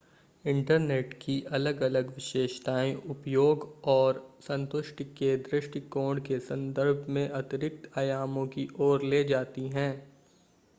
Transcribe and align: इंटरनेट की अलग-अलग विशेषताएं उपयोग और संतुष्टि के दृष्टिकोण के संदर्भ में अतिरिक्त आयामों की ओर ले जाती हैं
इंटरनेट 0.45 1.13
की 1.21 1.33
अलग-अलग 1.51 2.07
विशेषताएं 2.15 2.95
उपयोग 3.09 3.67
और 3.87 4.23
संतुष्टि 4.41 5.03
के 5.17 5.35
दृष्टिकोण 5.41 6.21
के 6.21 6.39
संदर्भ 6.39 7.05
में 7.09 7.27
अतिरिक्त 7.29 7.89
आयामों 7.97 8.47
की 8.47 8.67
ओर 8.79 9.03
ले 9.03 9.23
जाती 9.23 9.67
हैं 9.69 9.91